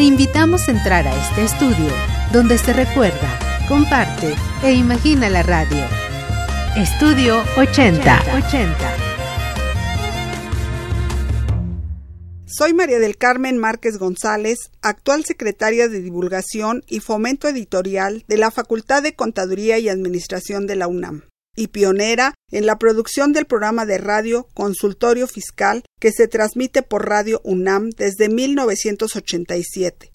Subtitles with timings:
[0.00, 1.92] Te invitamos a entrar a este estudio
[2.32, 4.34] donde se recuerda, comparte
[4.64, 5.84] e imagina la radio.
[6.74, 8.22] Estudio 80.
[8.34, 8.76] 80.
[12.46, 18.50] Soy María del Carmen Márquez González, actual secretaria de Divulgación y Fomento Editorial de la
[18.50, 21.24] Facultad de Contaduría y Administración de la UNAM
[21.60, 27.06] y pionera en la producción del programa de radio Consultorio Fiscal que se transmite por
[27.06, 30.10] Radio UNAM desde 1987.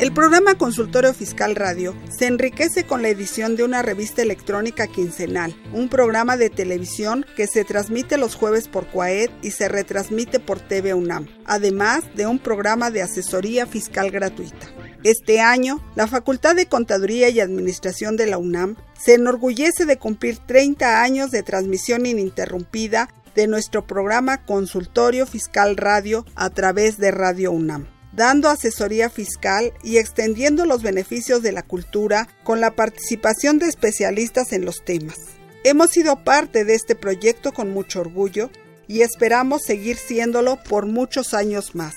[0.00, 5.54] El programa Consultorio Fiscal Radio se enriquece con la edición de una revista electrónica quincenal,
[5.74, 10.58] un programa de televisión que se transmite los jueves por Cuaed y se retransmite por
[10.58, 14.72] TV UNAM, además de un programa de asesoría fiscal gratuita.
[15.04, 20.38] Este año, la Facultad de Contaduría y Administración de la UNAM se enorgullece de cumplir
[20.38, 27.50] 30 años de transmisión ininterrumpida de nuestro programa Consultorio Fiscal Radio a través de Radio
[27.50, 33.66] UNAM, dando asesoría fiscal y extendiendo los beneficios de la cultura con la participación de
[33.66, 35.18] especialistas en los temas.
[35.64, 38.50] Hemos sido parte de este proyecto con mucho orgullo
[38.86, 41.94] y esperamos seguir siéndolo por muchos años más.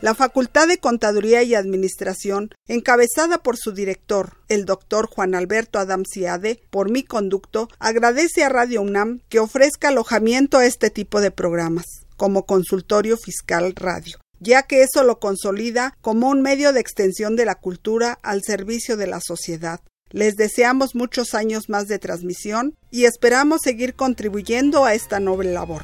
[0.00, 6.60] La Facultad de Contaduría y Administración, encabezada por su director, el doctor Juan Alberto Adamciade,
[6.70, 11.84] por mi conducto, agradece a Radio UNAM que ofrezca alojamiento a este tipo de programas,
[12.16, 17.44] como consultorio fiscal radio ya que eso lo consolida como un medio de extensión de
[17.44, 19.80] la cultura al servicio de la sociedad.
[20.10, 25.82] Les deseamos muchos años más de transmisión y esperamos seguir contribuyendo a esta noble labor.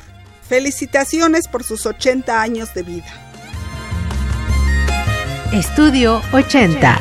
[0.48, 3.23] Felicitaciones por sus 80 años de vida.
[5.54, 6.98] Estudio 80.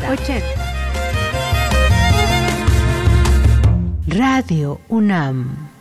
[4.05, 5.72] Radio UNAM.